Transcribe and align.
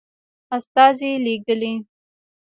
استازي 0.57 1.11
لېږلي. 1.25 1.73